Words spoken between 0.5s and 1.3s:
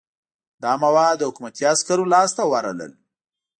دا مواد د